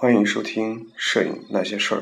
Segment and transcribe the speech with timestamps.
[0.00, 2.00] 欢迎收听《摄影那些事儿》。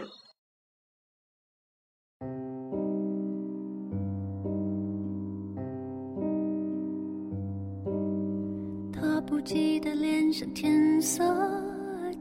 [8.93, 11.25] 他不记得脸上天色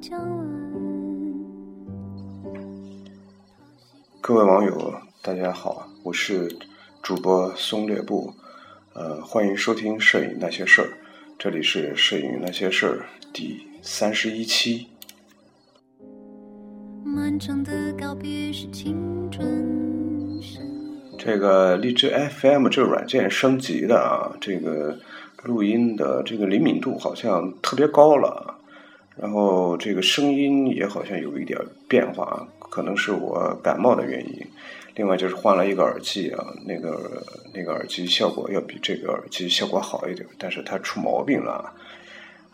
[0.01, 0.47] 将晚。
[4.19, 6.57] 各位网友，大家好，我是
[7.03, 8.33] 主播松略布，
[8.93, 10.85] 呃，欢迎收听《摄影那些事儿》，
[11.37, 14.87] 这里是《摄影那些事儿》第三十一期。
[21.19, 24.97] 这个荔枝 FM 这个软件升级的啊，这个
[25.43, 28.55] 录音的这个灵敏度好像特别高了，
[29.15, 34.47] 然后这个声音也好像有一点变化，可能是我感冒的原因。
[34.95, 41.71] 另外就是换了一个耳机啊，那个那个耳机效果要比这个耳机效果好一点，但是它出毛病了。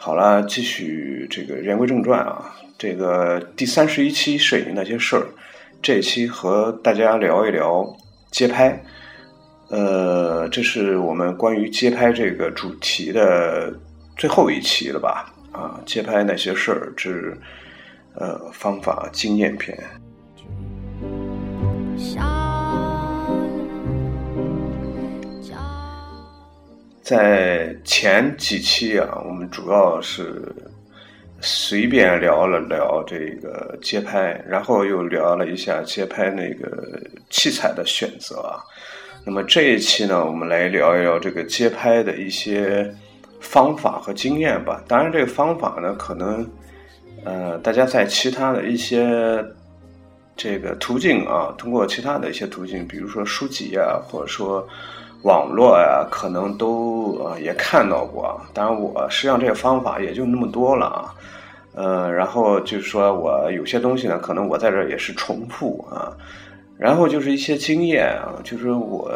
[0.06, 5.26] 好了，继续这个言归正传啊，这个第三十一期摄影那些事儿，
[5.82, 7.88] 这期和大家聊一聊
[8.30, 8.84] 街拍，
[9.70, 13.74] 呃，这是我们关于街拍这个主题的
[14.18, 15.34] 最后一期了吧？
[15.54, 17.34] 啊，街拍那些事儿之
[18.16, 19.74] 呃方法经验篇。
[27.04, 30.42] 在前几期啊，我们主要是
[31.42, 36.98] 随便聊了聊这个街拍，然后又聊了一下街拍那个
[37.30, 38.64] 器材的选择啊。
[39.26, 42.90] 那么这一期呢，我们来聊一聊这个街拍的一些
[43.42, 44.82] 方法和经验吧。
[44.88, 46.50] 当然，这个方法呢，可能
[47.26, 49.44] 呃，大家在其他的一些
[50.38, 54.66] 这个途径啊，通过其他的一些途径，比如说书籍啊，或者说
[55.24, 58.40] 网络呀、可能都呃也看到过。
[58.54, 61.14] 当然，我实际上这个方法也就那么多了啊。
[61.76, 66.16] 呃，然后就是说我有些东西呢，可能我在这儿也是重复啊。
[66.78, 69.12] 然后就是一些经验啊，就是我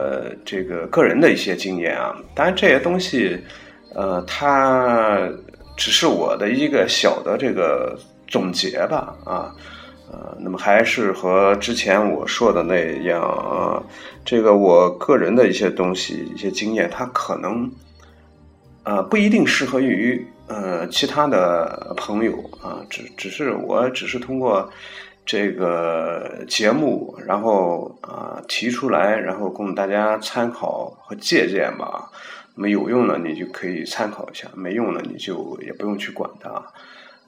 [0.45, 2.15] 这个个人的一些经验啊。
[2.33, 3.37] 当然这些东西，
[3.93, 5.19] 呃，它
[5.75, 9.53] 只是我的一个小的这个总结吧啊。
[10.09, 13.83] 呃，那么还是和之前我说的那样啊，
[14.23, 17.69] 这个我个人的一些东西、一些经验，它可能
[18.83, 24.69] 呃不一定适合于呃其他的朋友啊，只只是我只是通过
[25.25, 32.09] 这个节目，然后啊提出来，然后供大家参考和借鉴吧。
[32.55, 36.63] 那么有用的你就可以参考一下，没用的你就也不用去管它。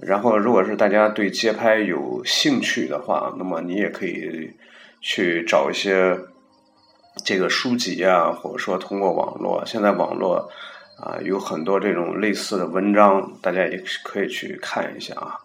[0.02, 4.50] 然后，如果是大家对街拍有兴趣的话，那么你也可以
[5.02, 6.18] 去找一些
[7.26, 9.62] 这个书籍啊，或者说通过网络。
[9.66, 10.50] 现在网络
[10.98, 15.36] 啊有很多这种类似的文章，大家也可以去看一下啊。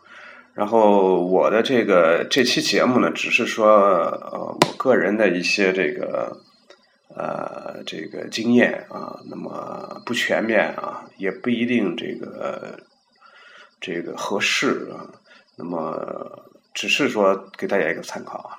[0.54, 6.36] 然后我的这个这期节目呢，只是说呃我个人的一些这个
[7.16, 12.78] 呃这个经验啊，那么不全面啊，也不一定这个。
[13.84, 15.04] 这个合适啊，
[15.58, 15.94] 那么
[16.72, 18.56] 只是说给大家一个参考啊。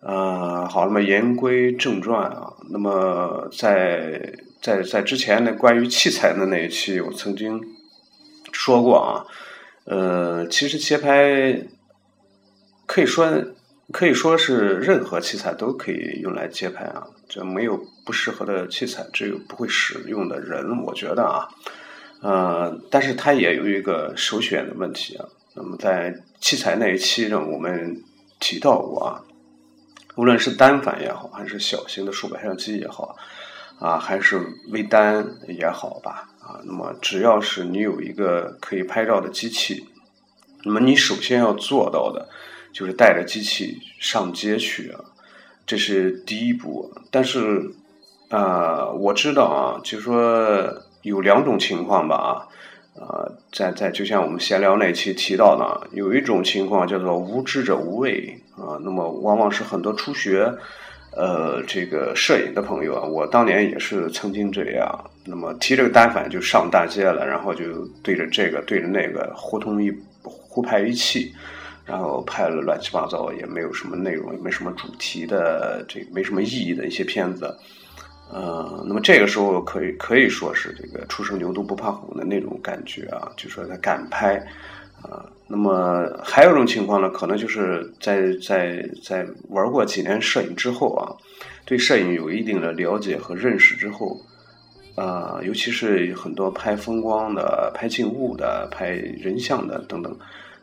[0.00, 7.60] 呃，好，那么言归正传啊，那么在在在之前的关于器材的那一期，我曾经
[8.50, 9.24] 说过啊，
[9.84, 11.64] 呃，其实切拍
[12.84, 13.30] 可以说
[13.92, 21.48] 可以说是任何器材都可以用来切拍啊，这没有不适合的器材，只有不会使用的人，我觉得啊。
[22.22, 25.26] 呃，但是它也有一个首选的问题啊。
[25.54, 28.00] 那么在器材那一期呢，我们
[28.38, 29.20] 提到过啊，
[30.14, 33.16] 无论是单反也好，还是小型的数码相机也好，
[33.80, 34.40] 啊，还是
[34.70, 39.84] 微单也好吧，啊，那么只要是你有一个可以拍照的机器，
[40.64, 42.28] 那么你首先要做到的，
[42.72, 45.04] 就是带着机器上街去啊，
[45.66, 46.94] 这是第一步。
[47.10, 47.68] 但是
[48.30, 50.82] 啊，我知道啊，就是说。
[51.02, 52.46] 有两种情况吧啊，
[52.94, 60.52] 呃，在在就像我们闲聊那期提到的，有一种情况叫做无知者无畏啊，那么往往是很多初学
[61.16, 67.64] 呃这个摄影的朋友啊，我当年也是曾经这样，那么提着个单反就上大街了，然后就
[68.02, 71.34] 对着这个对着那个互通一互拍一气，
[71.84, 77.52] 然后拍了乱七八糟也没有什么内容，也没什么主题的，这没什么意义的一些片子。
[78.32, 84.36] 呃，那么这个时候可以可以说是这个初生牛犊不怕虎的那种感觉啊，就说他敢拍
[85.02, 85.22] 啊。
[85.46, 91.12] 那么还有一种情况呢，可能就是在在在玩过几年摄影之后啊，
[91.66, 94.18] 对摄影有一定的了解和认识之后，
[94.94, 100.16] 啊，尤其是很多拍风光的、拍静物的、拍人像的等等，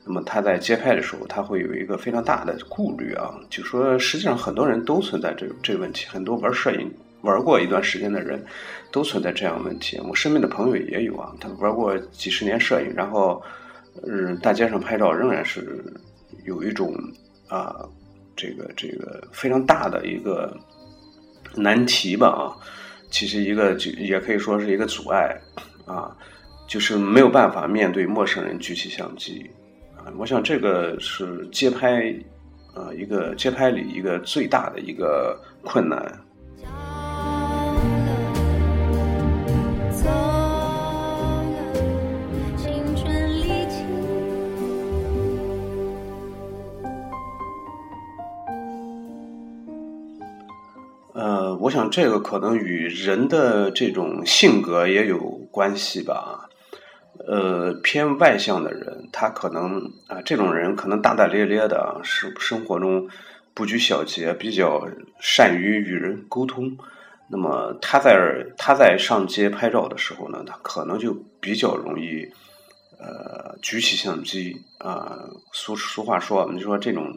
[0.07, 8.44] 那么他在街拍的时候，他会有一个非常大的顾虑啊，就说实际上很多人都存在这这个问题，很多玩摄影玩过一段时间的人
[8.92, 10.00] 都存在这样问题。
[10.07, 13.42] 我身边的朋友也有啊，他玩过几十年摄影，然后
[14.07, 15.83] 嗯，大街上拍照仍然是
[16.45, 16.95] 有一种
[17.50, 17.75] 啊，
[18.36, 20.56] 这个这个非常大的一个
[21.56, 22.56] 难题吧啊，
[23.12, 25.36] 其实一个就也可以说是一个阻碍
[25.86, 26.16] 啊，
[26.68, 29.50] 就是没有办法面对陌生人举起相机
[29.98, 30.07] 啊。
[30.18, 32.16] 我想这个是街拍，
[32.74, 36.00] 啊，一个街拍里一个最大的一个困难。
[51.89, 55.19] 这个可能与人的这种性格也有
[55.51, 56.49] 关系吧。
[57.27, 63.07] 呃，偏外向的人，他可能啊，这种人可能大大咧咧的，是生活中
[63.53, 64.87] 不拘小节，比较
[65.19, 66.77] 善于与人沟通。
[67.29, 72.25] 那么他在他在上街拍照的时候呢，他可能就比较容易
[72.97, 75.19] 呃举起相机啊。
[75.51, 77.13] 俗俗话说，我们就说这种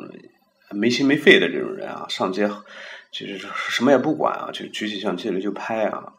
[0.70, 2.50] 没心没肺的这种人啊，上街
[3.12, 6.14] 就是什么也不管啊，就举起相机来就拍啊。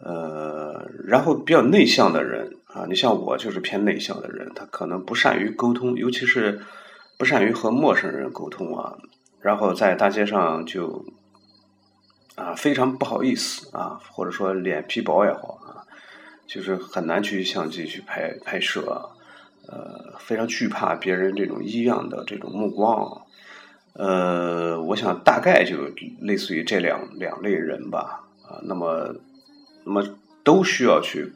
[0.00, 6.60] 呃，然后比较内向的人啊，你像我就是偏内向的人，他可能不善于沟通，尤其是
[7.16, 8.98] 不善于和陌生人沟通啊。
[9.40, 11.06] 然后在大街上就
[12.34, 15.86] 啊非常不好意思啊，或者说脸皮薄也好啊，
[16.46, 19.08] 就是很难去相机去拍拍摄，
[19.68, 23.06] 呃，非常惧怕别人这种异样的这种目光。
[23.06, 23.22] 啊
[23.94, 25.76] 呃，我想大概就
[26.20, 29.14] 类似于这两两类人吧啊，那么。
[29.86, 30.02] 那么
[30.42, 31.30] 都需要去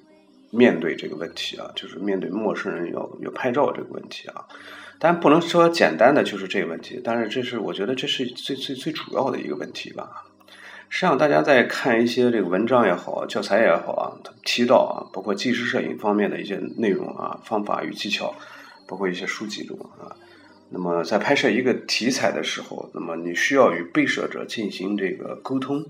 [0.51, 4.43] 面对这个问题啊，就是面对陌生人要要拍照这个问题啊，
[4.99, 10.25] 但不能说简单的就是这个问题，但是这是我觉得这是最最最主要的一个问题吧。
[10.89, 14.17] 实际上，大家在看一些这个文章也好，教材也好啊，
[14.47, 18.35] 提到啊，包括纪实摄影方面的一些内容啊、方法与技巧，
[18.87, 20.17] 包括一些书籍中啊，
[20.71, 25.85] 那么在拍摄一个题材的时候，那么你需要与被摄者进行这个沟通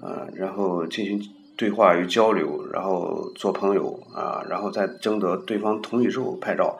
[0.00, 1.22] 啊，然后进行。
[1.56, 6.76] 对话与交流，然后做朋友啊，然后在征得对方同意之后拍照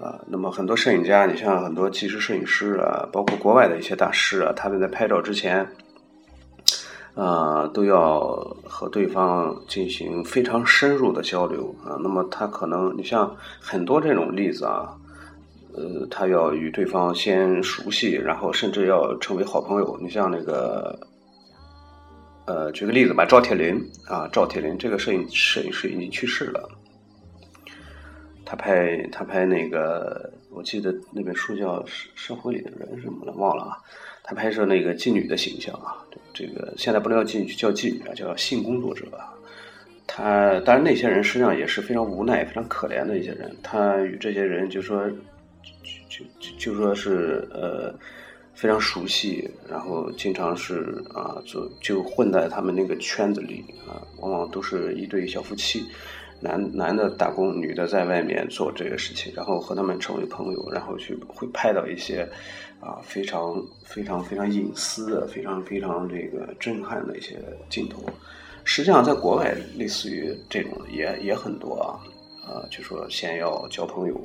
[0.00, 0.18] 啊。
[0.28, 5.68] 那么很多摄影家，你像很多纪实摄影师啊，包括国外的一些大师啊，他们在拍照之前
[7.14, 8.30] 啊，都要
[8.64, 12.00] 和对方进行非常深入的交流啊。
[12.02, 14.96] 那么他可能，你像很多这种例子啊，
[15.78, 19.96] 呃，他要与对方先熟悉，然后甚至要成为好朋友。
[20.02, 20.98] 你像那个。
[22.50, 26.66] 呃，举个例子吧，赵铁林啊，赵铁林这个摄影摄影师已经去世了。
[28.42, 33.76] 他拍他拍那个，我记得那本书叫《社社会里的人》什么的，忘了啊。
[34.24, 36.00] 他拍摄那个妓女的形象啊，
[36.32, 39.04] 这个现在不能叫妓女，叫妓女啊，叫性工作者。
[40.06, 43.54] 他当然那些人实际上也是非常无奈、非常可怜的一些人。
[43.62, 45.06] 他与这些人就说，
[46.08, 47.94] 就就就说是呃。
[48.60, 55.86] 非常熟悉，然后经常是啊，就就混在他们那个圈子里啊，往往都是一对小夫妻，
[56.40, 62.28] 男男的打工，女的在外面做这个事情，然后和他们成为朋友，然后去会拍到一些
[62.80, 67.38] 啊非常非常非常隐私的、非常非常这个震撼的一些
[67.70, 68.02] 镜头。
[68.64, 71.94] 实际上，在国外类似于这种也也很多啊，
[72.44, 74.20] 啊，就说先要交朋友。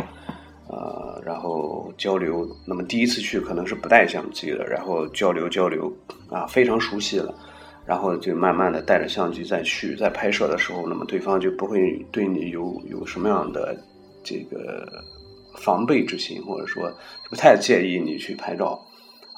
[0.69, 5.91] 呃，然后交流，那么第一次去可能是不带相机的，然后交流交流，
[6.29, 7.35] 啊，非常熟悉了，
[7.85, 13.77] 然后就慢慢的带着相机再去，在拍摄的时候，那么对方就不会对你有有什么样的
[14.23, 14.87] 这个
[15.57, 16.89] 防备之心，或者说
[17.29, 18.79] 不太介意你去拍照，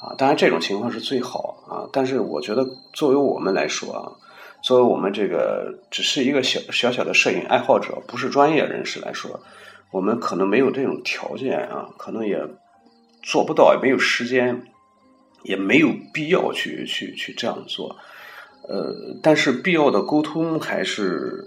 [0.00, 4.12] 啊，当然这种情况是最好啊，但是我觉得作为我们来说啊，
[4.62, 9.40] 作为我们这个只是一个小小小的摄影爱好者，不是专业人士来说。
[9.92, 12.38] 我们可能没有这种条件啊，可能也
[13.22, 14.62] 做不到，也没有时间，
[15.42, 17.96] 也没有必要去去去这样做。
[18.68, 21.44] 呃，但是必要的沟通还是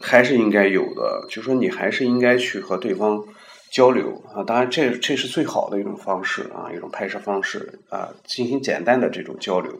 [0.00, 3.22] 还是应该有的，就说你还是应该去和对方
[3.70, 4.42] 交流啊。
[4.44, 9.72] 当然，这这是最好的一种方式啊，一种拍摄方式啊，进行简单的这种交流，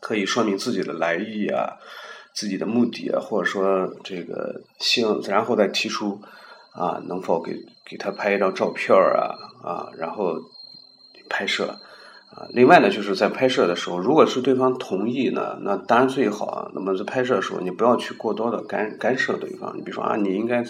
[0.00, 1.76] 可以说明自己的来意啊，
[2.34, 4.62] 自己的目的啊，或者说这个
[5.04, 6.20] 望，然后再提出。
[6.74, 9.34] 啊，能否给给他拍一张照片啊？
[9.62, 10.40] 啊，然后
[11.30, 11.78] 拍摄
[12.30, 12.46] 啊。
[12.50, 16.70] 另外呢，就是在拍摄的时候，如果是对方同意呢，那当然最好。
[16.74, 19.76] 那么在拍摄的时候，你不要去过多的干干涉对方。
[19.76, 20.64] 你比如说啊，你应该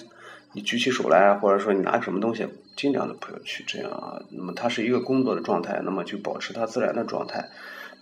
[0.52, 2.46] 你举起手来，或者说你拿什么东西，
[2.76, 4.20] 尽量的不要去这样啊。
[4.30, 7.48] 那么它是一个工作的状态，那么就保持它自然的状态。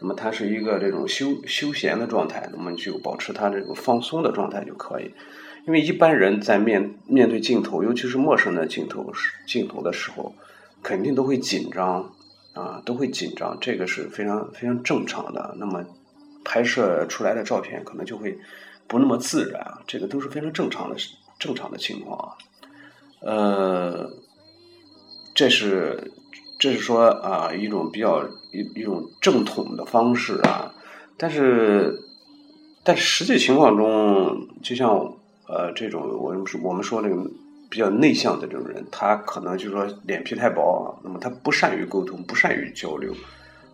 [0.00, 5.14] 那么它是一个这种休休闲的状态，那么就保持它这种放松的状态就可以。
[5.64, 10.34] 因为一般人在面面对镜头，尤其是陌生的镜头时镜头的时候，
[10.82, 12.12] 肯定都会紧张
[12.52, 15.54] 啊，都会紧张，这个是非常非常正常的。
[15.60, 15.84] 那么
[16.44, 18.36] 拍摄出来的照片可能就会
[18.88, 20.96] 不那么自然，这个都是非常正常的
[21.38, 22.34] 正常的情况啊。
[23.20, 24.10] 呃，
[25.32, 26.10] 这是
[26.58, 30.74] 这是说啊一种比较一一种正统的方式啊，
[31.16, 32.02] 但是
[32.82, 35.14] 但实际情况中，就像。
[35.48, 37.16] 呃，这种我们我们说那个
[37.68, 43.12] 比较内向的这种人，他可能就是说脸皮太薄啊，那么他不善于沟通，不善于交流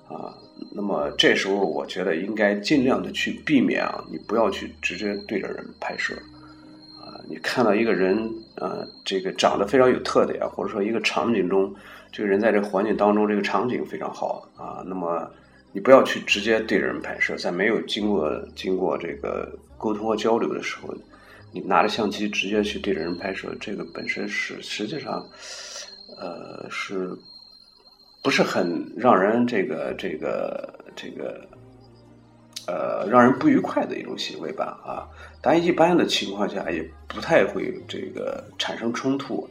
[0.09, 0.35] 啊。
[0.73, 6.15] 那么这时候，我觉得应该尽量的去避免啊，你不要去直接对着人拍摄
[7.01, 7.21] 啊。
[7.29, 8.17] 你看到一个人
[8.57, 11.73] 啊，这个长得非常有特点，或者说一个场景中，
[12.11, 14.83] 这个人在这个环境当中，这个场景非常好啊。
[14.87, 15.29] 那么
[15.73, 20.95] 你不要去直接对着人拍摄，在没有经过经过这个沟通和交流的时候。
[21.51, 25.27] 你拿着相机直接去对着人拍摄，这个本身是实际上，
[26.19, 27.11] 呃，是
[28.23, 31.41] 不是很让人这个这个这个，
[32.67, 34.79] 呃，让人不愉快的一种行为吧？
[34.85, 35.09] 啊，
[35.41, 39.49] 当然一般的情况下也不太会这个产生冲突，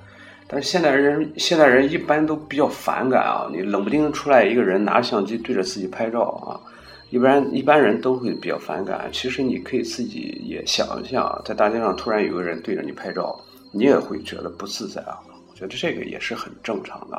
[0.48, 6.62] 但是现代人现代人一般都比较反感啊，你冷不丁出来一个人拿着相机对着自己拍照啊。
[7.10, 9.10] 一般一般人都会比较反感。
[9.14, 13.40] 其实你可以自己也想一想，在大街上突然有个人对着你拍照，
[13.72, 15.20] 你也会觉得不自在啊。
[15.50, 17.18] 我觉得这个也是很正常的。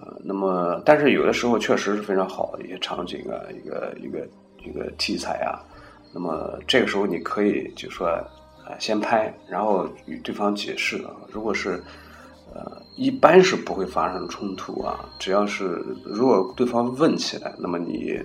[0.00, 4.28] 呃，那么但是有的时候确实是非常好的一些场景啊，一个一个
[4.64, 5.58] 一个题材啊。
[6.12, 8.06] 那么这个时候你可以就说，
[8.66, 11.10] 呃，先拍，然后与对方解释啊。
[11.32, 11.82] 如果是
[12.54, 15.08] 呃，一般是不会发生冲突啊。
[15.18, 18.20] 只要是如果对方问起来，那么你。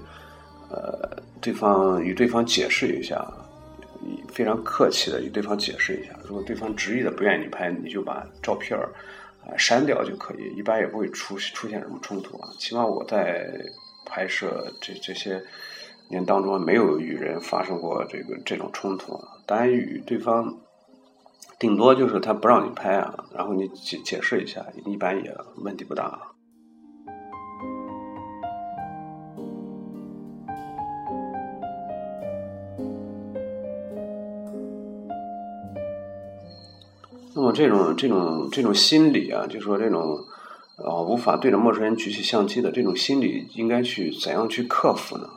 [0.74, 3.24] 呃，对方与对方解释一下，
[4.28, 6.10] 非常客气的与对方解释一下。
[6.24, 8.90] 如果对方执意的不愿意拍，你就把照片儿
[9.46, 12.50] 啊删掉就可以，一般也不会出出现什么冲突啊。
[12.58, 13.54] 起码我在
[14.04, 15.40] 拍摄这这些
[16.10, 19.28] 年当中，没有与人发生过这个这种冲突啊。
[19.46, 20.58] 当然与对方
[21.60, 26.33] 顶多就是他不让你拍啊，然后你解解释一下，一般也问题不大。
[37.54, 40.18] 这种这种这种心理啊，就说这种
[40.78, 45.30] 啊无法对着陌生人举起相机的这种心理，应该去怎样去克服呢？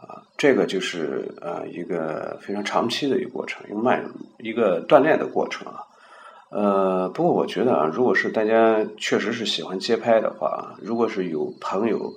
[0.00, 4.04] 啊，这个就是啊一个非常长期的一个过程，一个慢
[4.40, 5.80] 一个锻炼的过程啊。
[6.50, 12.12] 呃，不过我觉得啊，如果是大家确实是喜欢街拍的话，如果是有朋友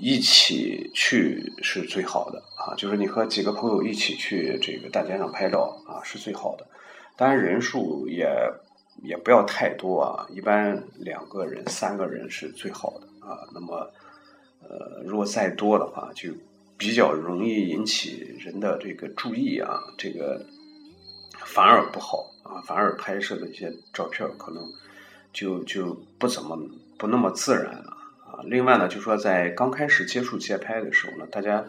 [0.00, 6.66] 一起去是最好的啊，就是你和几个朋友一起去这个大街上拍照啊，是最好的。
[7.22, 8.28] 当然人数也
[9.00, 13.46] 也不要太多啊，一般两个人、三个人是最好的啊。
[13.54, 13.88] 那么，
[14.60, 16.30] 呃，如果再多的话，就
[16.76, 20.44] 比较容易引起人的这个注意啊，这个
[21.44, 24.68] 反而不好啊，反而拍摄的一些照片可能
[25.32, 26.58] 就就不怎么
[26.98, 28.42] 不那么自然了啊。
[28.46, 31.64] 另外呢，就说在刚开始接触街拍的时候呢，大家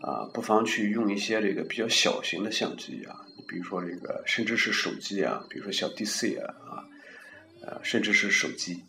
[0.00, 3.25] 啊，不妨去用一些这个比较小型的相机啊。
[3.48, 6.84] 比如说这个，甚至是手机啊，比如说小 DC 啊，啊，
[7.62, 8.82] 呃，甚至是手机，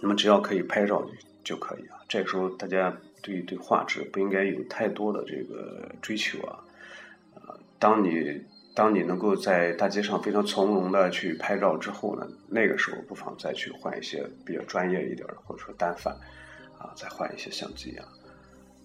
[0.00, 1.08] 那么只要可以拍照
[1.44, 1.98] 就可以啊。
[2.08, 6.58] 这个时候大家对对画质不应该有太多的这个追求啊。
[7.34, 8.40] 啊，当你
[8.74, 16.14] 当你能够在大街上非常从容的去拍照之后呢，那个时候不妨再去换一些比较专业一点的，或者说单反
[16.78, 18.04] 啊，再换一些相机啊，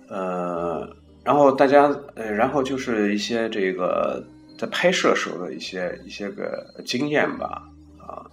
[0.08, 1.84] 呃，然后大家
[2.16, 4.24] 呃，然后就是一些这个。
[4.62, 8.30] 在拍摄时候的一些一些个经验吧，啊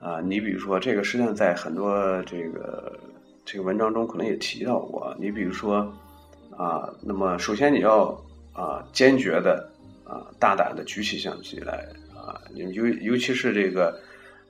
[0.00, 2.98] 啊，你比如说这个，实际上在很多这个
[3.44, 5.16] 这个文章中可能也提到过。
[5.20, 5.94] 你比如说
[6.56, 8.08] 啊，那么首先你要
[8.52, 9.70] 啊坚决的
[10.02, 14.00] 啊大胆的举起相机来啊，尤尤其是这个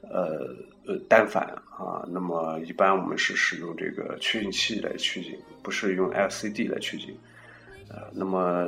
[0.08, 0.48] 呃
[0.86, 7.14] 呃单反啊，那么一般我们是使用这个取景器来取景，不是用 LCD 来取景。
[7.90, 8.66] 呃，那么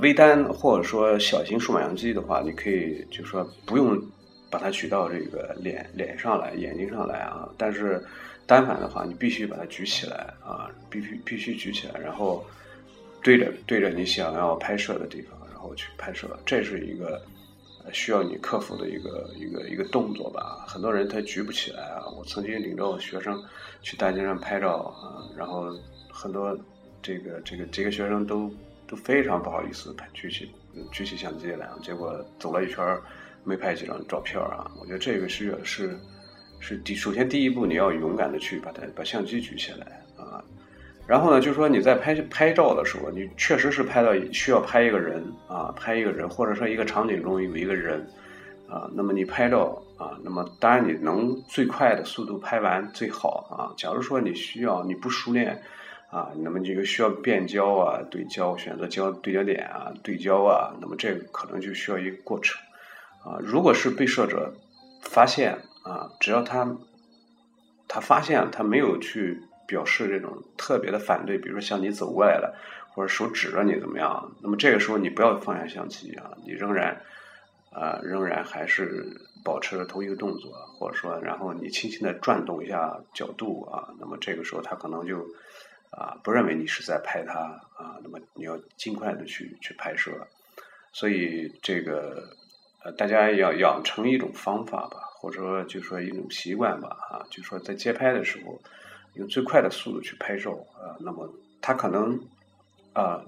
[0.00, 4.00] 微单或者说小型数码相机的话，你可以就说不用
[4.48, 7.48] 把它举到这个脸脸上来、眼睛上来啊。
[7.58, 8.00] 但是
[8.46, 12.44] 单反的话，你必须把它举起来啊，必须必须举起来，然后
[13.22, 16.28] 对着对着你想要拍摄的地方，然后去拍摄。
[16.46, 17.20] 这是一个
[17.92, 20.64] 需要你克服的一个一个一个动作吧。
[20.68, 22.06] 很多人他举不起来啊。
[22.16, 23.42] 我曾经领着我学生
[23.82, 25.68] 去大街上拍照啊，然后
[26.08, 26.56] 很多
[27.02, 28.52] 这个这个这个学生都
[28.86, 30.50] 都非常不好意思举起
[30.92, 33.02] 举起相机来，结果走了一圈儿
[33.44, 34.70] 没拍几张照片啊。
[34.80, 35.98] 我觉得这个是是
[36.58, 40.42] 是第首先第一步，你要勇敢的去把它把相机举起来啊。
[41.06, 48.06] 然后呢，就是说你在拍拍照的时候，你确实是拍到需要拍一个人啊，拍一个人，或者说一个场景中有一个人
[48.68, 53.74] 啊，那么你拍照啊，那么当然你能最快的速度拍完最好啊。
[53.76, 55.60] 假如说你需要你不熟练
[56.10, 62.60] 啊，那么这个需要变焦啊、对焦、选择焦对焦点啊、对焦啊，那么这个可能就需要一个过程
[63.24, 63.38] 啊。
[63.40, 64.52] 如果是被摄者
[65.02, 66.76] 发现啊，只要他
[67.88, 69.42] 他发现他没有去。
[69.70, 72.58] 表示这种特别的反对，比如说向你走过来了，
[72.92, 74.32] 或者手指着你怎么样？
[74.42, 77.00] 那么这个时候你不要放下相机啊，你仍然
[77.70, 85.24] 啊，仍然还是保持着同一个动作，或者说，然后你轻轻的转动一下角度啊，那么这个时候他可能就
[85.90, 87.38] 啊不认为你是在拍他
[87.76, 90.10] 啊，那么你要尽快的去去拍摄。
[90.92, 92.22] 所以这个
[92.84, 98.60] 呃，大家要养成一种方法吧，或者说就说一种习惯吧啊，就说在街拍的时候。
[99.14, 101.28] 用最快的速度去拍照啊，那么
[101.60, 102.16] 他可能
[102.92, 103.20] 啊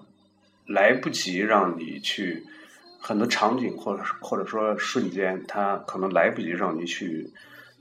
[0.64, 2.40] 来不及让你去
[3.00, 7.28] 很多场景，或者或者说瞬间，他可能来不及让你去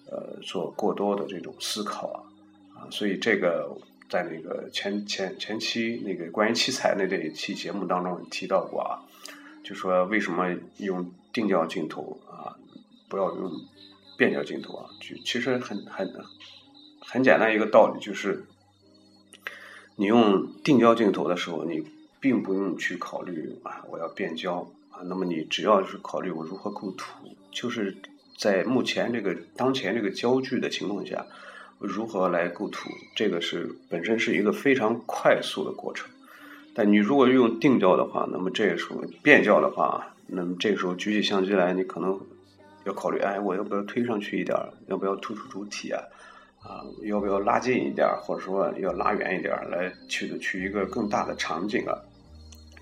[0.10, 2.26] 呃做过多的这种思考
[2.74, 3.72] 啊，所以这个
[4.12, 9.02] 在那个前前前期那个关于器材那这一期节目当中提到过啊，
[9.64, 12.54] 就说为什么用定焦镜头啊，
[13.10, 13.52] 不要用
[14.16, 16.14] 变焦镜头啊，就其实很很。
[17.04, 18.46] 很简单一个道理就是，
[19.98, 21.84] 你用定焦镜头的时候，你
[22.22, 25.02] 并不用去考虑啊，我要变焦啊。
[25.04, 27.98] 那么你只要是考虑我如何构图，就是
[28.38, 31.26] 在目前这个当前这个焦距的情况下，
[31.82, 36.08] 如何来构图，这个是本身是一个非常快速的过程。
[36.74, 42.18] 但你如果用定焦的话，那么这个时候变焦的话，那么这个时候举起相机来，你可能
[42.86, 46.02] 要考虑，哎，我要不要推上去一点要不要突出主体啊？
[46.64, 51.98] 啊，要不要拉近一点或者说要拉远一点来去去一个更大的场景啊？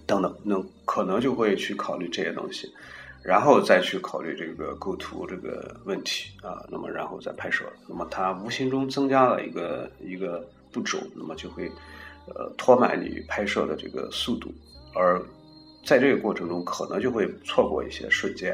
[0.06, 2.68] 等等，那可能就会去考虑这些东西，
[3.24, 6.66] 然后再去考虑这个构图这个问题啊。
[6.70, 11.70] 那么然后再拍摄，那么它无形中增加了一个一个步骤，那么就会
[12.28, 14.52] 呃拖慢你拍摄的这个速度，
[14.96, 15.22] 而
[15.86, 18.54] 在这个过程中可能就会错过一些瞬间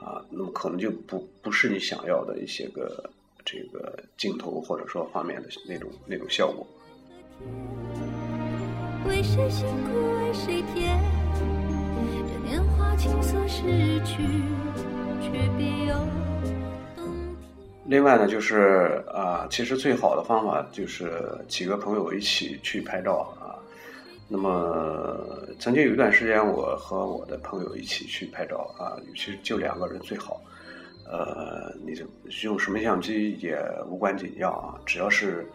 [0.00, 3.10] 啊，那么可能就不不是你想要的一些个。
[3.46, 6.66] 这个镜头或者说画面的那种那种效果。
[9.06, 10.98] 为谁辛苦为谁甜？
[17.86, 23.54] 另外呢，就是啊，其实最好的方法就是几个朋友一起去拍照啊。
[24.26, 25.16] 那么
[25.60, 30.40] 曾经有一段时间，我和我的朋友一起去拍照啊，其实就两个人最好。
[31.06, 32.04] 呃，你就
[32.42, 35.46] 用什么相机也无关紧要啊，只要是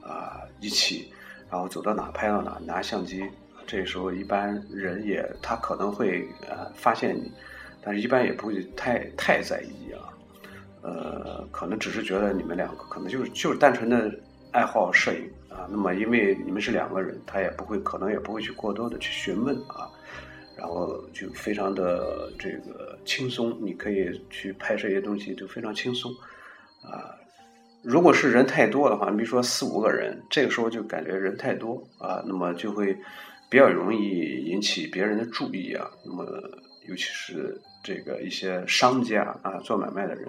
[0.00, 1.12] 啊一起，
[1.50, 3.28] 然后走到哪拍到哪，拿相机，
[3.66, 7.30] 这时候一般人也他可能会呃发现你，
[7.82, 10.08] 但是一般也不会太太在意啊，
[10.82, 14.12] 呃，可能只是觉得你们两个可能就是就是单纯的
[14.50, 19.88] 爱好摄影啊，那么因为你们是两个人，他也不会可能也不会去过多的去询问啊。
[20.54, 26.12] 然后就非常的这个轻松，你可以去拍摄一些东西，就非常轻松
[26.82, 27.16] 啊。
[27.82, 32.96] 如果是人太多的话，比如说四五个人，这个时候就感觉人太多啊，那么就会
[33.52, 35.86] 比较容易引起别人的注意啊。
[36.06, 36.24] 那么
[36.88, 40.26] 尤其是这个一些商家啊，做买卖的人，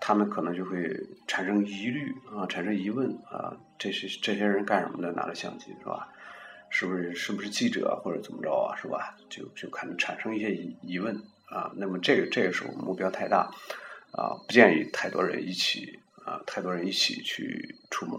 [0.00, 0.88] 他们可能就会
[1.26, 5.10] 产生疑虑啊，产生疑问啊，这些这些人干什么的？
[5.10, 6.08] 拿着相机是吧？
[6.70, 8.76] 是不是是不是记者或者怎么着啊？
[8.76, 9.16] 是吧？
[9.28, 11.12] 就就可能产生一些疑疑问
[11.46, 11.72] 啊。
[11.74, 13.50] 那么这个这个时候目标太大
[14.12, 18.16] 啊，不建议太多人一起啊，太多人一起去出门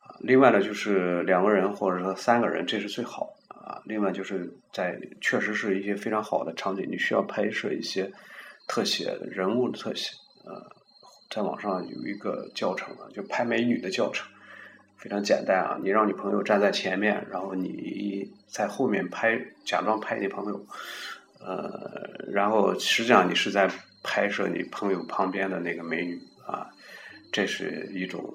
[0.00, 0.16] 啊。
[0.18, 3.32] 另外呢，就是两个人或者说三个人，这是最好
[3.70, 3.82] 啊。
[3.84, 8.10] 另外就是在确实是一些非常好的场景，你需要拍摄一些
[8.66, 10.10] 特写人物的特写
[10.44, 10.60] 呃，
[11.30, 14.28] 在网上有一个教程啊，就拍美女的教程。
[15.02, 15.78] 非常简单啊！
[15.82, 20.66] 你让你朋友站在前面，然后你在后面拍，假装拍你朋友，
[21.40, 23.66] 呃，然后实际上你是在
[24.02, 26.68] 拍摄你朋友旁边的那个美女啊。
[27.32, 28.30] 这是一种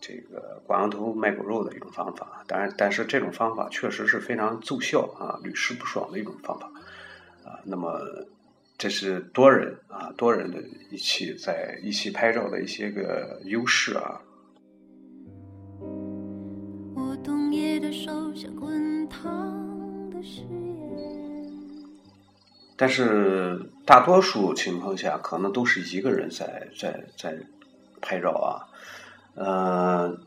[0.00, 6.70] 这个挂羊头卖狗肉的一种方法，当然，但是这种方法确实是非常奏效啊，屡试不爽的一种方法
[7.44, 7.58] 啊。
[7.64, 8.00] 那么
[8.76, 14.20] 这是多人啊，多人的一起在一起拍照的一些个优势啊。
[16.94, 20.48] 我冬夜的手像滚烫的誓言。
[22.76, 27.36] 但是大多数情况下，可能都是一个人在在在
[28.00, 28.62] 拍照啊，
[29.38, 30.18] 呃，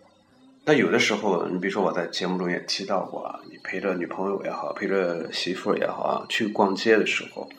[0.63, 7.49] 那有的时候，你比如说我在节目中也提到过啊，你陪着女朋友也好，陪着媳妇儿也好啊，去逛街的时候，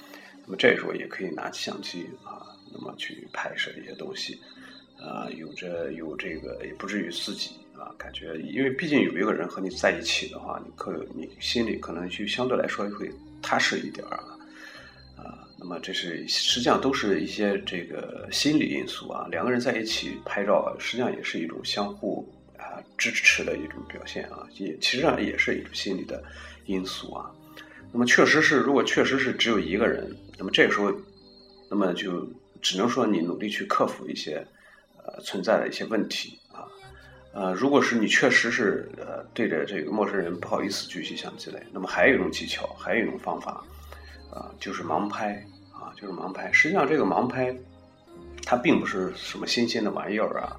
[0.46, 2.40] 那么这时候也可以拿起相机啊，
[2.72, 4.40] 那么去拍摄一些东西，
[4.98, 13.10] 啊，有着有这个也不至于自己啊，感觉因为毕竟有一个人和你在一起的话，你可你心里可能就相对来说会
[13.42, 14.38] 踏实一点儿啊。
[15.62, 19.28] 那么这是实际上都是一些这个心理因素啊。
[19.30, 26.20] 两个人在一起拍照，实际上也是一种相互啊支持的一种表现啊，也其实上也是一种心理的
[26.66, 27.30] 因素啊。
[27.92, 30.92] 那么确实是，如果确实是只有一个人，那么这个时候，
[31.70, 32.28] 那么就
[32.60, 34.44] 只能说你努力去克服一些
[34.96, 36.66] 呃存在的一些问题啊。
[37.32, 43.64] 呃，如果是你确实是呃对着这个陌生人不好意思举起相机来，那么还有一种技巧，还有一种方法。
[44.32, 45.34] 啊，就是盲拍
[45.70, 46.50] 啊，就是盲拍。
[46.50, 47.54] 实际上，这个盲拍
[48.46, 50.56] 它并不是什么新鲜的玩意儿啊。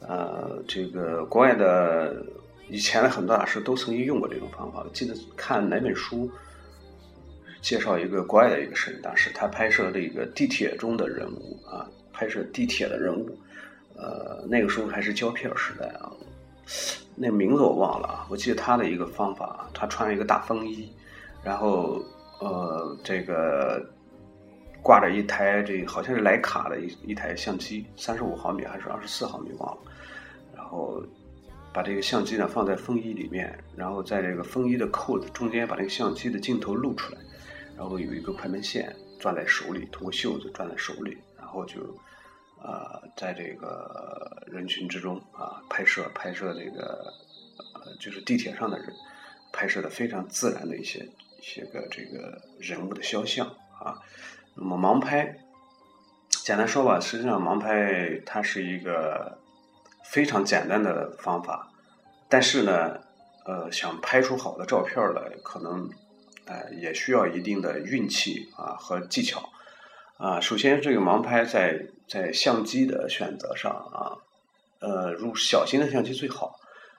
[0.00, 2.26] 呃，这个国外的
[2.68, 4.82] 以前的很多大师都曾经用过这种方法。
[4.84, 6.28] 我记得看哪本书
[7.62, 13.38] 介绍一个国外的一个摄影大师，他拍摄这个地铁中的人物啊，拍摄地铁的人物。
[13.94, 16.10] 呃，那个时候还是胶片时代啊，
[17.14, 18.26] 那名字我忘了啊。
[18.28, 20.92] 我记得他的一个方法，他穿了一个大风衣，
[21.44, 22.02] 然后。
[22.44, 23.82] 呃，这个
[24.82, 29.80] 挂着一台这好像是徕卡的一一台相机，三十五毫米还是二十四毫米忘了。
[30.54, 31.02] 然后
[31.72, 37.18] 把这个相机呢放在风衣里面，然后在这个风衣的扣子中间把这个相机的镜头露出来，
[37.78, 41.80] 然后有一个快门线攥在手里，通过袖子攥在手里，然后就
[42.60, 47.10] 啊在这个人群之中啊拍摄拍摄这个
[47.74, 48.92] 呃就是地铁上的人
[49.50, 51.08] 拍摄的非常自然的一些。
[51.46, 53.46] 写个这个人物的肖像
[53.78, 54.00] 啊，
[54.54, 55.36] 那么盲拍，
[56.30, 59.36] 简单说吧，实际上盲拍它是一个
[60.04, 61.70] 非常简单的方法，
[62.30, 62.98] 但是呢，
[63.44, 65.90] 呃，想拍出好的照片来，可能，
[66.46, 69.50] 呃，也需要一定的运气啊和技巧
[70.16, 70.40] 啊。
[70.40, 71.78] 首先，这个盲拍在
[72.08, 74.16] 在相机的选择上啊，
[74.78, 76.58] 呃，如小型的相机最好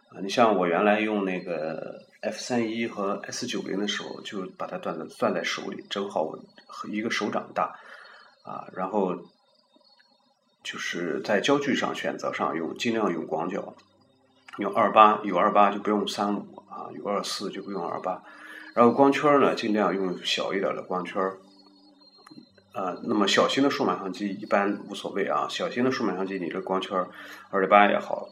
[0.09, 0.21] 啊。
[0.21, 2.03] 你像我原来用那个。
[2.21, 6.35] F 三一和 S 九零的时候，就把它攥在攥在手里，正好我
[6.89, 7.65] 一个手掌大，
[8.43, 9.15] 啊，然后
[10.63, 13.75] 就是在焦距上选择上用尽量用广角，
[14.57, 18.23] 用二八有二八就不用三五啊，有二四就不用二八，
[18.73, 21.21] 然后光圈呢尽量用小一点的光圈，
[22.73, 26.97] 啊，那么小型的数码相机一般无所谓啊，小型的数码相机你这光圈
[27.51, 28.27] 二点八也好。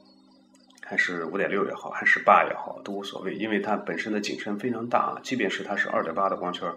[0.86, 5.20] 还是五点六也好，还是八也好，都无所谓，因为它本身的景深非常大啊。
[5.24, 6.70] 即便是它是二点八的光圈，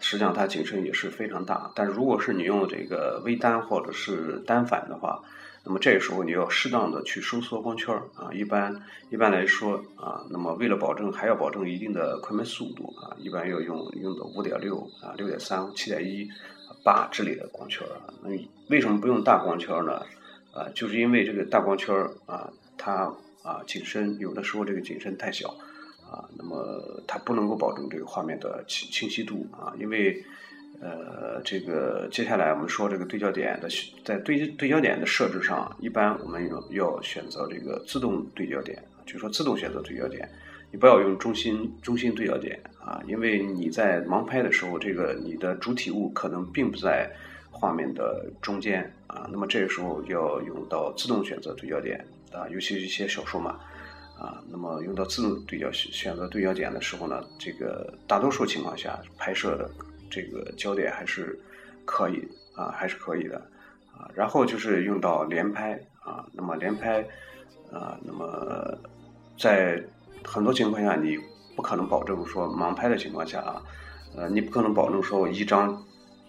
[0.00, 1.70] 实际上它景深也是非常大。
[1.74, 5.22] 但如果是你用这个微单或者是单反的话，
[5.64, 8.32] 那么这个时候你要适当的去收缩光圈啊。
[8.32, 8.74] 一般
[9.10, 16.28] 一般来说啊，那么为了保证还要保证一定的快门速度啊，一般要用用的五点六啊、六点三、七点一、
[16.84, 18.12] 八之类的光圈啊。
[18.22, 18.30] 那
[18.68, 20.02] 为什么不用大光圈呢？
[20.52, 21.94] 啊，就是因为这个大光圈
[22.26, 23.14] 啊，它。
[23.42, 25.48] 啊，景深有的时候这个景深太小，
[26.08, 30.24] 啊，那么它不能够保证这个画面的清清晰度啊，因为
[30.80, 33.68] 呃，这个接下来我们说这个对焦点的
[34.04, 40.28] 在对对焦点的设置上，一般我们要要选择这个自动对焦点，就说自动选择对焦点，
[40.70, 47.08] 你不要用中心中心对焦点啊，因为你在盲拍的时候，这个你的主体物可能并不在
[47.50, 52.04] 画面的中间啊，那么这个时候要用到自动选择对焦点。
[52.32, 53.50] 啊，尤其是一些小数码，
[54.18, 59.70] 啊，那么用到自动对焦选择对焦点的时候呢，这个大多数情况下拍摄的
[60.10, 61.38] 这个焦点还是
[61.84, 63.36] 可以啊，还是可以的
[63.92, 64.08] 啊。
[64.14, 67.00] 然后就是用到连拍啊，那么连拍
[67.72, 68.76] 啊，那么
[69.38, 69.82] 在
[70.24, 71.18] 很多情况下你
[71.56, 73.62] 不可能保证说盲拍的情况下啊，
[74.16, 75.82] 呃，你不可能保证说我一张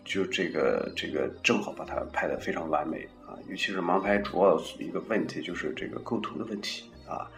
[0.04, 3.08] 就这个这个正好把它拍的非常完美。
[3.48, 7.30] 尤其是盲拍，主要是一个问题就是这个构图的问题啊，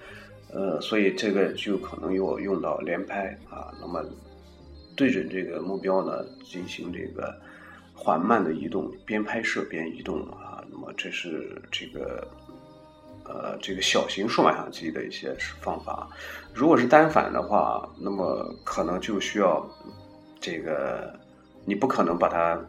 [0.53, 4.03] 呃，所以这个就可能要用到连拍啊，那么
[4.95, 7.35] 对准这个目标呢，进行这个
[7.93, 12.27] 缓慢的移动，边拍摄边移动啊，那么这是这个
[13.23, 16.07] 呃这个小型数码相机的一些方法。
[16.53, 19.67] 如果是单反的话，那么可能就需要
[20.39, 21.13] 这个
[21.65, 22.59] 你不可能把它。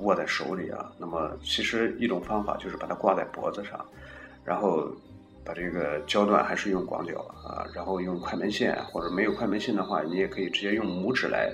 [0.00, 0.90] 握在手里啊。
[0.98, 3.84] 那么其实一种方法就是把它挂在脖子上，
[4.44, 4.88] 然后
[5.44, 11.52] 把这个焦段还是用广角啊，然后用快门线或者没有快门线的话，你也可以直接用拇指来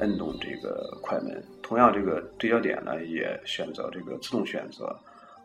[0.00, 1.42] 摁动这个快门。
[1.62, 4.86] 同样，这个对焦点呢也选择这个自动选择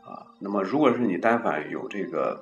[0.03, 0.25] 啊。
[0.39, 2.39] 那么如果是你单反有这个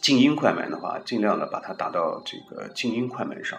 [0.00, 3.58] 静音快门的话，尽量的把它打到这个静音快门上。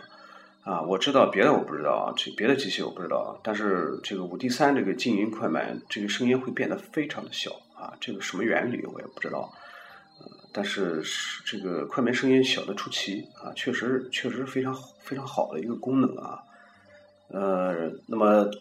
[0.67, 3.39] 啊，我知道别的我不知道啊，这别的机器我不知道啊。
[3.41, 7.93] 但是这个五 D 三这个静音快门，这个声音会变得非常的小啊。
[8.01, 9.49] 这个什么原理我也不知道，
[10.19, 11.01] 呃，但是
[11.45, 16.39] 这个快门声音小的出奇啊，确实确实非常非常好的一个功能啊。
[17.29, 18.51] 呃，那么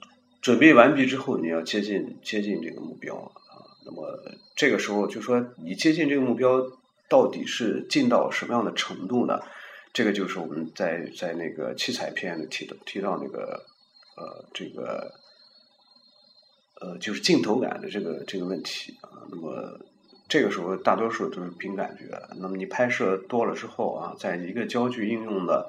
[0.41, 3.67] 准备完毕之后，你要接近接近这个目标啊。
[3.85, 4.07] 那么
[4.55, 6.65] 这个时候就说你接近这个目标
[7.09, 9.41] 到底是近到什么样的程度呢？
[9.97, 13.65] 这个就是我们在在那个七彩片里提到提到那个
[14.19, 15.11] 呃这个
[16.83, 19.25] 呃就是镜头感的这个这个问题啊。
[19.31, 19.81] 那么
[20.29, 22.05] 这个时候大多数都是凭感觉。
[22.39, 25.67] 那么你拍摄多了之后啊，在一个焦距应用的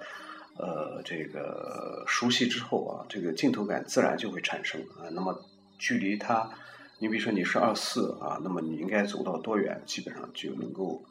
[0.57, 5.07] 呃这个熟悉之后啊，这个镜头感自然就会产生啊。
[5.13, 5.41] 那么
[5.79, 6.51] 距离它，
[6.99, 11.01] 你比如说你是二四啊，那么你应该走到多远，基本上就能够。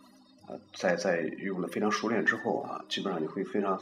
[0.47, 3.81] 啊，在在用的非常熟练之后啊，基本上你会非常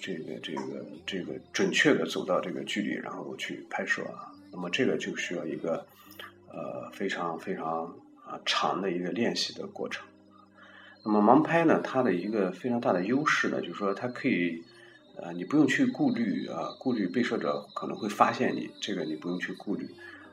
[0.00, 4.32] 这个这个这个准确的走到这个距离，然后去拍摄啊。
[4.50, 5.84] 那么这个就需要一个
[6.50, 7.84] 呃非常非常
[8.24, 10.06] 啊长的一个练习的过程。
[11.04, 14.62] 那么盲拍呢，它的一个非常大的优势呢，就是说它可以
[15.16, 19.86] 呃你不用去顾虑啊，顾虑被摄者可能会发现你，这个你不用去顾虑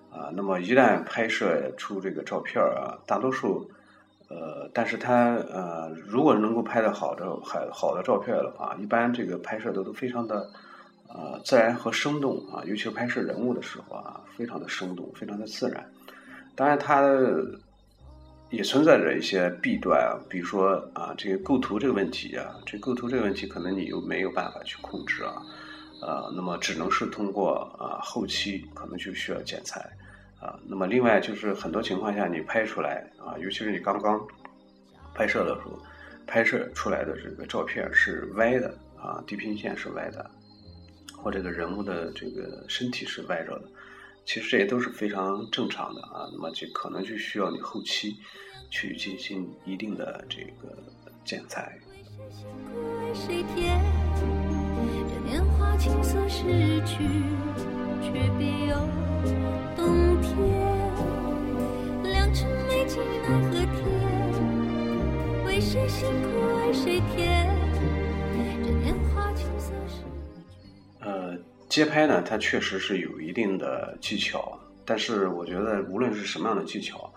[0.09, 0.31] 啊。
[0.33, 3.69] 那么一旦拍摄出这个照片啊，大多数。
[4.29, 10.47] 呃，但是它呃，如果能够拍的好的好好的照片的话，一般这个拍摄的都非常的
[11.07, 15.83] 呃自然和生动啊，尤其是拍摄人物的时候啊，非常的生动，非常的自然。
[16.55, 17.03] 当然，它
[18.51, 25.41] 也存在着一些弊端，比如说啊，这个构图这个问题啊，这构图这个问题可能你又没有办法去控制啊，
[26.01, 29.89] 呃，那么只能是通过啊后期可能就需要剪裁。
[30.41, 34.25] 啊，那么另外就是很多情况下，你拍出来啊，尤其是你刚刚
[35.13, 35.77] 拍摄的时候，
[36.25, 40.29] 拍摄出来的这个照片是歪的啊，地平线是歪的，
[41.17, 43.69] 或这个人物的这个身体是歪着的，
[44.25, 46.29] 其实这些都是非常正常的啊。
[46.31, 48.15] 那么就可能就需要你后期
[48.69, 50.77] 去进行一定的这个
[51.25, 51.77] 剪裁。
[55.25, 57.03] 年华轻松逝去，
[58.01, 58.75] 却别有
[71.01, 71.37] 呃，
[71.69, 77.11] 街拍呢，它确实是有一定的技巧，但是我觉得无论是什么样的技巧，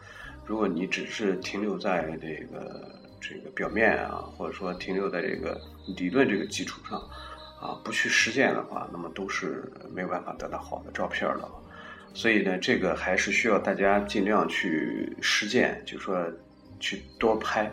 [0.45, 2.89] 如果你只是停留在这个
[3.21, 5.61] 这个表面啊，或者说停留在这个
[5.97, 6.99] 理论这个基础上
[7.61, 11.49] 啊，不去实践的话，那么都是没有办法得到好的照片的。
[12.15, 16.31] 所以呢，这个还是需要大家尽量去实践，就说
[16.79, 17.65] 去多拍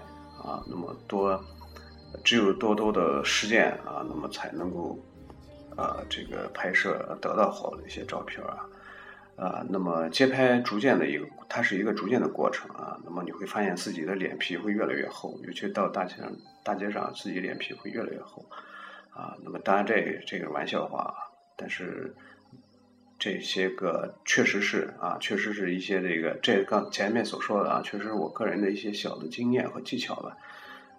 [0.42, 1.44] 啊，那么多，
[2.24, 4.98] 只有多多的实践啊，那么才能够
[5.76, 8.66] 啊这个拍摄得到好的一些照片啊
[9.36, 16.32] 啊，那么街拍逐渐的一个，它是一个逐渐的过程啊，那么你会发现自己的脸皮会越来越厚，尤其到大街上，
[16.64, 18.46] 大街上自己脸皮会越来越厚
[19.12, 21.14] 啊，那么当然这这个玩笑话，
[21.58, 22.16] 但是。
[23.20, 30.38] 这些个确实是啊，确实是一些这个这刚前面所说的啊，确实是我个人的一些小的经验和技巧吧。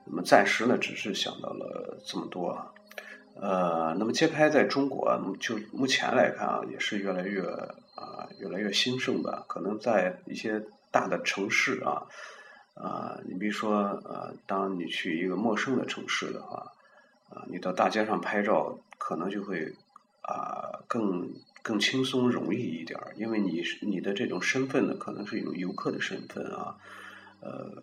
[0.05, 2.75] 那么暂时呢，只是想到了这么多。
[3.37, 7.41] 呃，那么街拍在中国就目前来看啊，也是越来越
[7.95, 9.43] 啊越来越兴盛的。
[9.49, 12.07] 可能在一些大的城市啊
[12.75, 16.71] 啊，你比如说呃，当你去一个陌生的城市的话
[17.31, 19.75] 啊，你到大街上拍照，可能就会
[20.21, 21.33] 啊更。
[21.63, 26.77] 更轻松容易一点，因为你你的这种身份呢，可能是一种游客的身份啊，
[27.41, 27.83] 呃，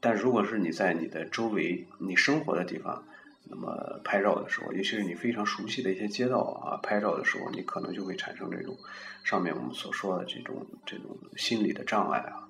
[0.00, 3.04] 但如果是你在你的周围、你生活的地方，
[3.44, 8.76] 那么拍照的时候，尤其是你非常熟悉的一些街道啊，拍照的时候，你可能就会产生这种
[9.22, 12.48] 上面我们所说的这种这种心理的障碍啊。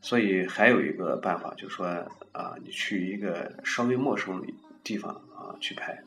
[0.00, 1.86] 所以还有一个办法，就是说
[2.32, 5.98] 啊，你去一个稍微陌生的地方啊去拍，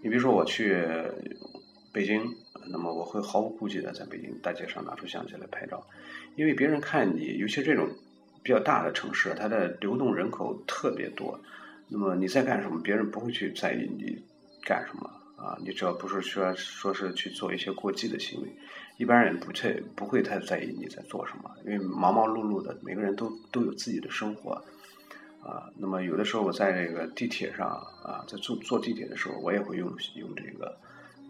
[0.00, 0.82] 你比如说我去
[1.94, 2.36] 北京。
[2.66, 5.86] 那么我会毫无顾忌的在北京大街上拿出相机来拍照，
[6.34, 7.86] 因为别人看你，尤其这种
[8.42, 11.38] 比较大的城市，它的流动人口特别多。
[11.88, 14.18] 那么你在干什么，别人不会去在意你
[14.62, 15.58] 干什么啊？
[15.62, 18.48] 你只要不是说说是去做一些过激的行为，
[18.96, 24.52] 一般人不太不会太在意你在做什么，因为忙忙碌碌的，每个人都都有自己的生活。
[25.42, 27.68] 啊，那么有的时候我在这个地铁上
[28.02, 30.74] 啊，在坐坐地铁的时候，我也会用用这个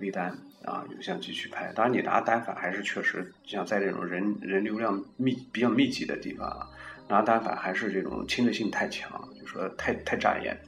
[0.00, 0.30] 微单
[0.64, 1.72] 啊，有相机去拍。
[1.74, 6.68] 当然，你拿单反还是确实像在这种人人流量密比较密集的地方啊，
[7.09, 10.59] 拿单反还是这种侵略性太强，就说太太扎眼。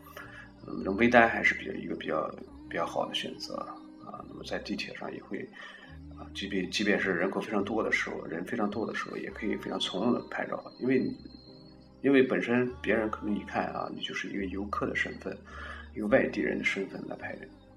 [0.67, 2.29] 嗯，微单还是比较一个比较
[2.69, 3.57] 比较好的选择
[4.05, 4.25] 啊。
[4.29, 5.39] 那么在地铁上也会
[6.19, 11.11] 啊，即便即便是人口非常多的时候，人非常多的时候，也可以非常从容的拍照，因为。
[12.03, 15.37] 因为本身别人可能一看啊，你就是一个游客的身份，
[15.93, 17.35] 一个外地人的身份来拍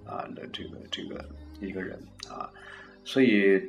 [0.09, 1.23] 啊的这个这个
[1.61, 2.49] 一个人啊，
[3.05, 3.61] 所以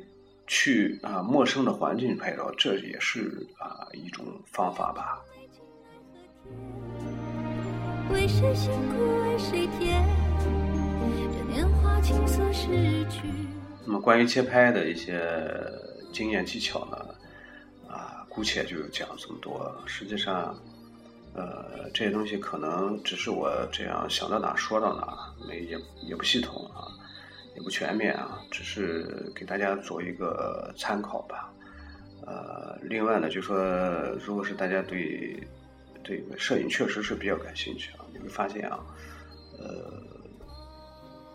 [0.47, 5.21] 去啊陌生的环境拍照，这也是啊一种方法吧。
[8.11, 10.03] 为谁辛苦为谁甜？
[11.33, 13.21] 这年华青涩逝去。
[13.85, 15.21] 那么关于街拍的一些
[16.11, 16.97] 经验技巧呢？
[17.87, 19.73] 啊姑且就讲这么多。
[19.85, 20.57] 实际上，
[21.33, 26.87] 呃，这些东西可能只是我这样想到哪说到哪，没也也不系统啊，
[27.55, 31.53] 也不全面啊，只是给大家做一个参考吧。
[32.25, 33.57] 呃，另外呢，就说
[34.25, 35.41] 如果是大家对
[36.03, 38.79] 这个摄影确实是比较感兴趣啊，你会发现啊，
[39.57, 40.03] 呃，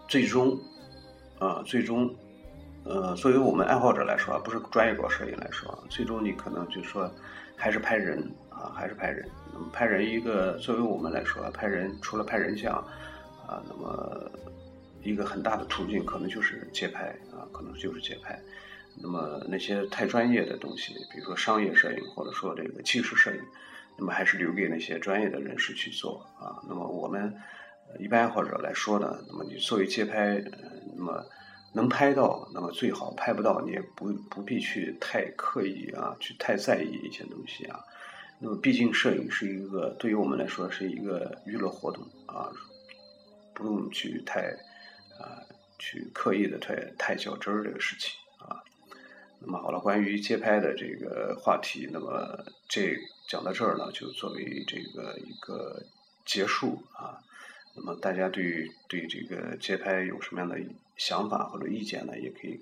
[0.09, 0.59] 最终
[1.39, 2.15] 啊，最终。
[2.89, 7.11] 呃，作为我们爱好者来说，不是专业搞摄影来说，最终你可能就说，
[7.57, 8.23] 还是拍人
[8.57, 9.29] 啊，还是拍人。
[9.53, 12.75] 那么拍人一个，作为我们来说，拍人除了拍人像
[13.47, 14.31] 啊，那么
[15.03, 18.37] 一个很大的途径可能就是街拍啊，可能就是街拍。
[18.97, 23.41] 那么那些太专业的东西，比如说商业摄影或者说这个纪实摄影，
[23.99, 26.57] 那么还是留给那些专业的人士去做啊。
[26.69, 27.35] 那么我们
[27.99, 30.43] 一般爱好者来说呢，那么你作为街拍，
[30.97, 31.25] 那么。
[31.73, 37.79] 能拍到，那么最好；拍不到，你也不不必去太刻意啊，去太在意一些东西啊。
[38.39, 42.53] 那么，毕竟摄影是一个对于我们来说是一个娱乐活动啊，
[43.55, 44.51] 不用去太
[45.19, 45.41] 啊
[45.79, 48.63] 去刻意的太太较真儿这个事情啊。
[49.39, 52.97] 那么好了，关于街拍的这个话题，那么这
[53.27, 55.83] 讲到这儿呢，就作为这个一个
[56.25, 57.19] 结束啊。
[57.75, 60.59] 那么大家对对这个街拍有什么样的
[60.97, 62.19] 想法或者意见呢？
[62.19, 62.61] 也可以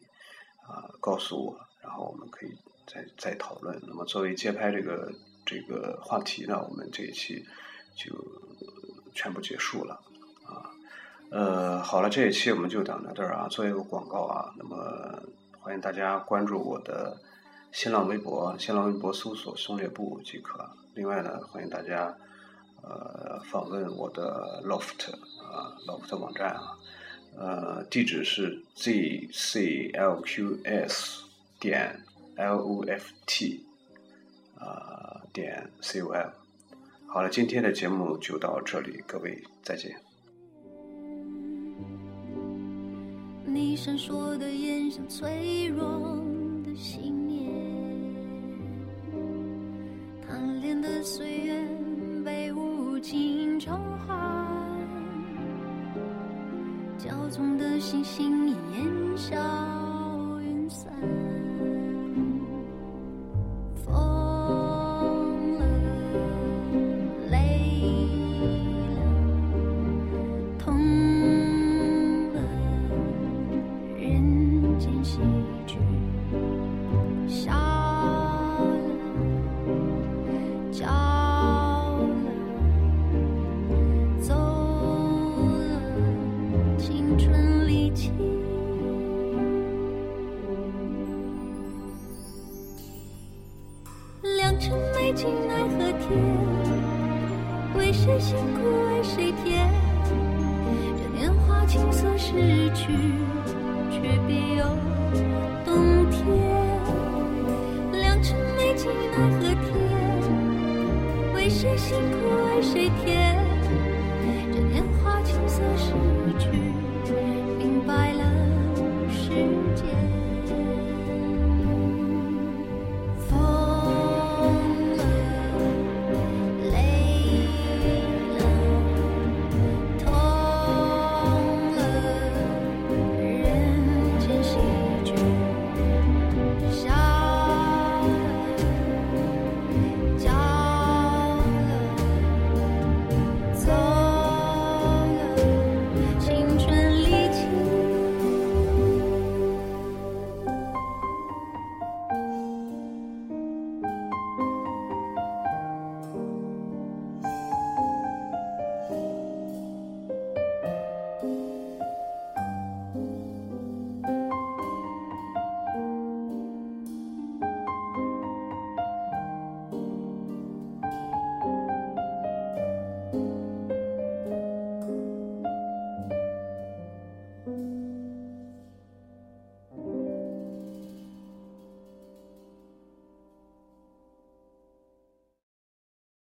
[0.66, 2.50] 啊告诉我，然后我们可以
[2.86, 3.80] 再再讨论。
[3.86, 5.12] 那么作为街拍这个
[5.44, 7.44] 这个话题呢，我们这一期
[7.94, 8.12] 就
[9.14, 10.00] 全部结束了
[10.44, 10.70] 啊。
[11.30, 13.46] 呃，好了，这一期我们就讲到这儿啊。
[13.48, 15.22] 做一个广告啊，那么
[15.60, 17.16] 欢迎大家关注我的
[17.72, 20.68] 新浪微博，新浪微博搜索“松猎布”即可。
[20.94, 22.16] 另外呢，欢迎大家。
[22.86, 25.10] 呃，访问我的 loft
[25.42, 26.76] 啊，loft 网站啊，
[27.34, 30.02] 呃，地址是 zclqs
[31.58, 31.98] 点
[32.36, 33.63] loft
[34.58, 36.12] 啊点 com。
[37.06, 39.94] 好了，今天的节目就到这里，各位再见。
[43.44, 46.18] 你闪烁的眼像脆弱
[46.64, 47.50] 的信念，
[50.26, 51.68] 贪恋的岁月
[52.24, 52.84] 被无。
[53.04, 54.14] 尽偿还，
[56.98, 59.36] 骄纵的星星烟消